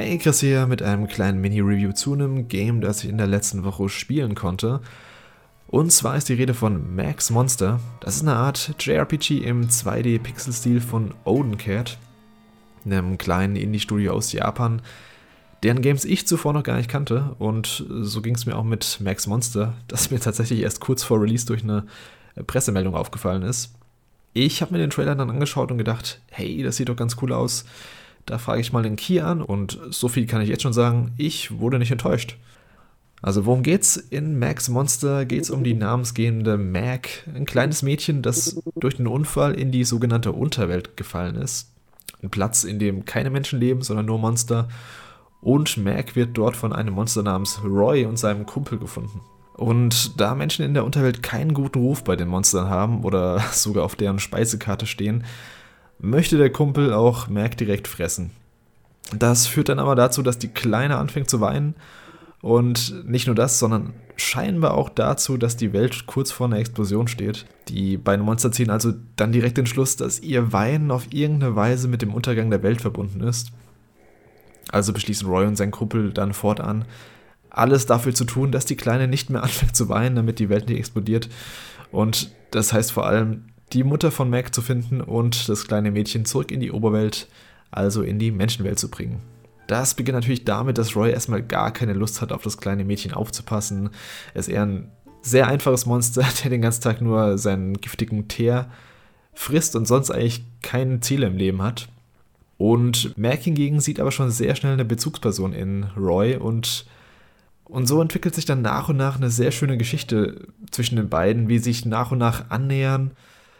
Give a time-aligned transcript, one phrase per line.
[0.00, 3.64] Hey Chris hier mit einem kleinen Mini-Review zu einem Game, das ich in der letzten
[3.64, 4.80] Woche spielen konnte.
[5.66, 7.80] Und zwar ist die Rede von Max Monster.
[7.98, 11.98] Das ist eine Art JRPG im 2D-Pixel-Stil von Odencat,
[12.84, 14.82] einem kleinen Indie-Studio aus Japan,
[15.64, 17.34] deren Games ich zuvor noch gar nicht kannte.
[17.40, 21.20] Und so ging es mir auch mit Max Monster, das mir tatsächlich erst kurz vor
[21.20, 21.86] Release durch eine
[22.46, 23.74] Pressemeldung aufgefallen ist.
[24.32, 27.32] Ich habe mir den Trailer dann angeschaut und gedacht, hey, das sieht doch ganz cool
[27.32, 27.64] aus.
[28.28, 31.12] Da frage ich mal den Key an und so viel kann ich jetzt schon sagen,
[31.16, 32.36] ich wurde nicht enttäuscht.
[33.22, 33.96] Also worum geht's?
[33.96, 39.08] In Max Monster geht es um die namensgebende Mac, ein kleines Mädchen, das durch einen
[39.08, 41.72] Unfall in die sogenannte Unterwelt gefallen ist.
[42.22, 44.68] Ein Platz, in dem keine Menschen leben, sondern nur Monster.
[45.40, 49.22] Und Mac wird dort von einem Monster namens Roy und seinem Kumpel gefunden.
[49.54, 53.84] Und da Menschen in der Unterwelt keinen guten Ruf bei den Monstern haben oder sogar
[53.84, 55.24] auf deren Speisekarte stehen,
[55.98, 58.30] möchte der Kumpel auch Mac direkt fressen.
[59.16, 61.74] Das führt dann aber dazu, dass die Kleine anfängt zu weinen.
[62.40, 67.08] Und nicht nur das, sondern scheinbar auch dazu, dass die Welt kurz vor einer Explosion
[67.08, 67.46] steht.
[67.68, 71.88] Die beiden Monster ziehen also dann direkt den Schluss, dass ihr Weinen auf irgendeine Weise
[71.88, 73.50] mit dem Untergang der Welt verbunden ist.
[74.70, 76.84] Also beschließen Roy und sein Kumpel dann fortan,
[77.50, 80.68] alles dafür zu tun, dass die Kleine nicht mehr anfängt zu weinen, damit die Welt
[80.68, 81.28] nicht explodiert.
[81.90, 86.24] Und das heißt vor allem, die Mutter von Mac zu finden und das kleine Mädchen
[86.24, 87.28] zurück in die Oberwelt,
[87.70, 89.20] also in die Menschenwelt zu bringen.
[89.66, 93.12] Das beginnt natürlich damit, dass Roy erstmal gar keine Lust hat, auf das kleine Mädchen
[93.12, 93.90] aufzupassen.
[94.32, 98.70] Er ist eher ein sehr einfaches Monster, der den ganzen Tag nur seinen giftigen Teer
[99.34, 101.88] frisst und sonst eigentlich keine Ziele im Leben hat.
[102.56, 106.86] Und Mac hingegen sieht aber schon sehr schnell eine Bezugsperson in Roy und
[107.68, 111.48] und so entwickelt sich dann nach und nach eine sehr schöne Geschichte zwischen den beiden,
[111.48, 113.10] wie sie sich nach und nach annähern,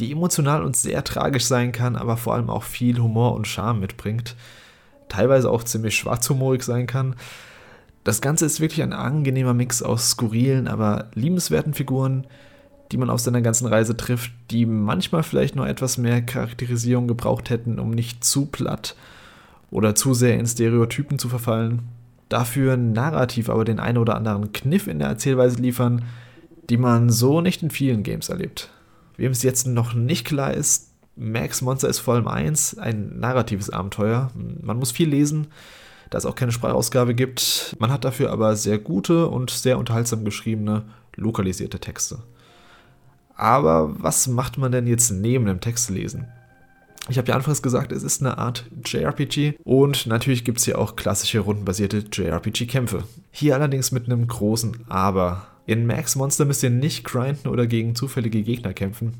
[0.00, 3.80] die emotional und sehr tragisch sein kann, aber vor allem auch viel Humor und Charme
[3.80, 4.36] mitbringt.
[5.08, 7.16] Teilweise auch ziemlich schwarzhumorig sein kann.
[8.04, 12.26] Das Ganze ist wirklich ein angenehmer Mix aus skurrilen, aber liebenswerten Figuren,
[12.90, 17.50] die man auf seiner ganzen Reise trifft, die manchmal vielleicht noch etwas mehr Charakterisierung gebraucht
[17.50, 18.96] hätten, um nicht zu platt
[19.70, 21.82] oder zu sehr in Stereotypen zu verfallen
[22.32, 26.04] dafür narrativ aber den einen oder anderen Kniff in der Erzählweise liefern,
[26.70, 28.70] die man so nicht in vielen Games erlebt.
[29.22, 33.70] Wem es jetzt noch nicht klar ist, Max Monster ist vor allem eins, ein narratives
[33.70, 34.32] Abenteuer.
[34.34, 35.46] Man muss viel lesen,
[36.10, 37.76] da es auch keine Sprachausgabe gibt.
[37.78, 40.82] Man hat dafür aber sehr gute und sehr unterhaltsam geschriebene,
[41.14, 42.18] lokalisierte Texte.
[43.36, 46.26] Aber was macht man denn jetzt neben dem Textlesen?
[47.08, 50.80] Ich habe ja anfangs gesagt, es ist eine Art JRPG und natürlich gibt es hier
[50.80, 53.04] auch klassische rundenbasierte JRPG-Kämpfe.
[53.30, 55.46] Hier allerdings mit einem großen Aber.
[55.66, 59.14] In Max Monster müsst ihr nicht grinden oder gegen zufällige Gegner kämpfen.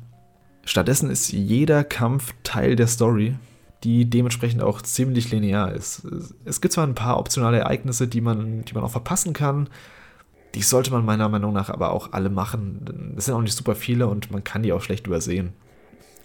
[0.65, 3.35] Stattdessen ist jeder Kampf Teil der Story,
[3.83, 6.03] die dementsprechend auch ziemlich linear ist.
[6.45, 9.69] Es gibt zwar ein paar optionale Ereignisse, die man, die man auch verpassen kann,
[10.55, 13.15] die sollte man meiner Meinung nach aber auch alle machen.
[13.17, 15.53] Es sind auch nicht super viele und man kann die auch schlecht übersehen.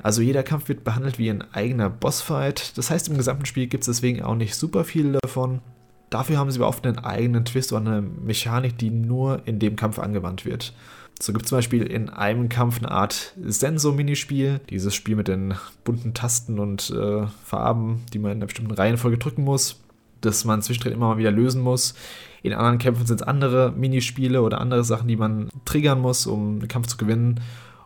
[0.03, 2.77] Also jeder Kampf wird behandelt wie ein eigener Bossfight.
[2.77, 5.61] Das heißt, im gesamten Spiel gibt es deswegen auch nicht super viele davon.
[6.11, 9.77] Dafür haben sie aber oft einen eigenen Twist oder eine Mechanik, die nur in dem
[9.77, 10.73] Kampf angewandt wird.
[11.21, 14.61] So gibt es zum Beispiel in einem Kampf eine Art Sensor-Minispiel.
[14.71, 19.19] Dieses Spiel mit den bunten Tasten und äh, Farben, die man in einer bestimmten Reihenfolge
[19.19, 19.81] drücken muss,
[20.21, 21.95] das man zwischendrin immer mal wieder lösen muss.
[22.43, 26.61] In anderen Kämpfen sind es andere Minispiele oder andere Sachen, die man triggern muss, um
[26.61, 27.41] den Kampf zu gewinnen.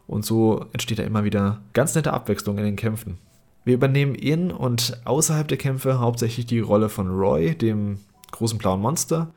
[0.06, 3.16] Und so entsteht da immer wieder ganz nette Abwechslung in den Kämpfen.
[3.64, 7.98] Wir übernehmen in und außerhalb der Kämpfe hauptsächlich die Rolle von Roy, dem
[8.32, 9.32] großen blauen Monster.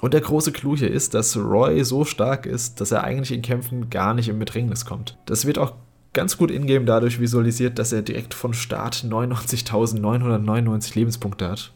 [0.00, 3.42] Und der große Clou hier ist, dass Roy so stark ist, dass er eigentlich in
[3.42, 5.16] Kämpfen gar nicht in Bedrängnis kommt.
[5.26, 5.72] Das wird auch
[6.12, 11.72] ganz gut in-game dadurch visualisiert, dass er direkt von Start 99.999 Lebenspunkte hat.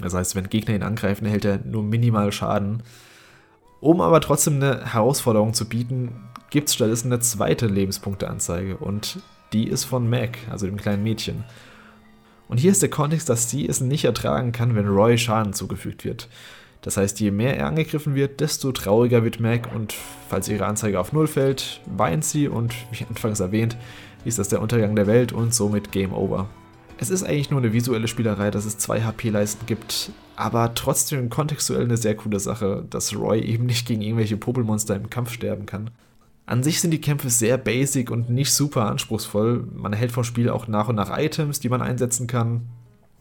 [0.00, 2.82] Das heißt, wenn Gegner ihn angreifen, erhält er nur minimal Schaden.
[3.80, 6.12] Um aber trotzdem eine Herausforderung zu bieten,
[6.50, 9.20] gibt es stattdessen eine zweite Lebenspunkteanzeige und
[9.52, 11.44] die ist von Mac, also dem kleinen Mädchen.
[12.50, 16.04] Und hier ist der Kontext, dass sie es nicht ertragen kann, wenn Roy Schaden zugefügt
[16.04, 16.28] wird.
[16.82, 19.94] Das heißt, je mehr er angegriffen wird, desto trauriger wird Mac und
[20.28, 23.76] falls ihre Anzeige auf Null fällt, weint sie und, wie anfangs erwähnt,
[24.24, 26.48] ist das der Untergang der Welt und somit Game Over.
[26.98, 31.84] Es ist eigentlich nur eine visuelle Spielerei, dass es zwei HP-Leisten gibt, aber trotzdem kontextuell
[31.84, 35.90] eine sehr coole Sache, dass Roy eben nicht gegen irgendwelche Popelmonster im Kampf sterben kann.
[36.50, 39.68] An sich sind die Kämpfe sehr basic und nicht super anspruchsvoll.
[39.72, 42.62] Man erhält vom Spiel auch nach und nach Items, die man einsetzen kann,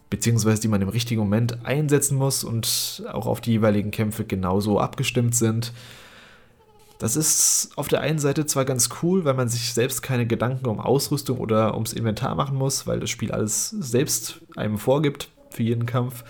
[0.09, 4.79] beziehungsweise die man im richtigen Moment einsetzen muss und auch auf die jeweiligen Kämpfe genauso
[4.79, 5.73] abgestimmt sind.
[6.97, 10.65] Das ist auf der einen Seite zwar ganz cool, weil man sich selbst keine Gedanken
[10.65, 15.61] um Ausrüstung oder ums Inventar machen muss, weil das Spiel alles selbst einem vorgibt für
[15.61, 16.23] jeden Kampf.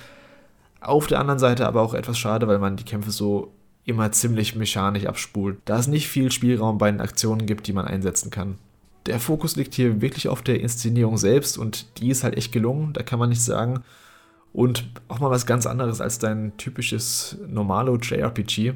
[0.81, 3.54] Auf der anderen Seite aber auch etwas schade, weil man die Kämpfe so
[3.89, 7.86] immer ziemlich mechanisch abspult, da es nicht viel Spielraum bei den Aktionen gibt, die man
[7.86, 8.57] einsetzen kann.
[9.06, 12.94] Der Fokus liegt hier wirklich auf der Inszenierung selbst und die ist halt echt gelungen,
[12.94, 13.81] da kann man nicht sagen.
[14.53, 18.74] Und auch mal was ganz anderes als dein typisches normalo JRPG.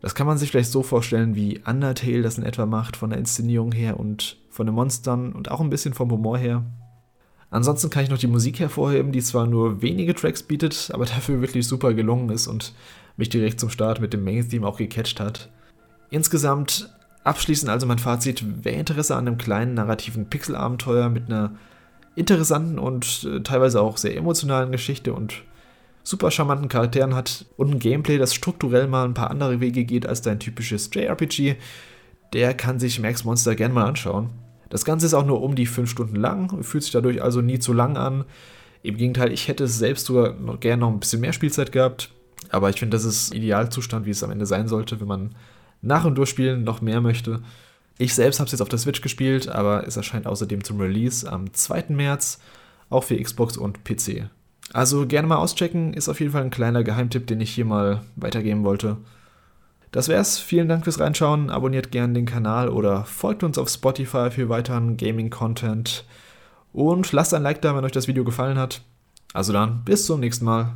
[0.00, 3.18] Das kann man sich vielleicht so vorstellen, wie Undertale das in etwa macht, von der
[3.18, 6.64] Inszenierung her und von den Monstern und auch ein bisschen vom Humor her.
[7.50, 11.40] Ansonsten kann ich noch die Musik hervorheben, die zwar nur wenige Tracks bietet, aber dafür
[11.40, 12.72] wirklich super gelungen ist und
[13.16, 15.50] mich direkt zum Start mit dem Main-Theme auch gecatcht hat.
[16.10, 16.90] Insgesamt
[17.24, 21.52] abschließend also mein Fazit, wer Interesse an einem kleinen narrativen Pixel-Abenteuer mit einer
[22.14, 25.42] interessanten und äh, teilweise auch sehr emotionalen Geschichte und
[26.02, 30.06] super charmanten Charakteren hat und ein Gameplay, das strukturell mal ein paar andere Wege geht
[30.06, 31.56] als dein typisches JRPG,
[32.32, 34.30] der kann sich Max Monster gerne mal anschauen.
[34.70, 37.58] Das Ganze ist auch nur um die 5 Stunden lang, fühlt sich dadurch also nie
[37.58, 38.24] zu lang an.
[38.82, 42.10] Im Gegenteil, ich hätte selbst sogar noch gerne noch ein bisschen mehr Spielzeit gehabt,
[42.48, 45.34] aber ich finde, das ist Idealzustand, wie es am Ende sein sollte, wenn man
[45.82, 47.42] nach und durchspielen noch mehr möchte.
[47.98, 51.30] Ich selbst habe es jetzt auf der Switch gespielt, aber es erscheint außerdem zum Release
[51.30, 51.86] am 2.
[51.88, 52.40] März,
[52.88, 54.30] auch für Xbox und PC.
[54.72, 58.02] Also gerne mal auschecken, ist auf jeden Fall ein kleiner Geheimtipp, den ich hier mal
[58.16, 58.96] weitergeben wollte.
[59.92, 64.30] Das wär's, vielen Dank fürs Reinschauen, abonniert gerne den Kanal oder folgt uns auf Spotify
[64.30, 66.04] für weiteren Gaming-Content
[66.72, 68.82] und lasst ein Like da, wenn euch das Video gefallen hat.
[69.32, 70.74] Also dann, bis zum nächsten Mal.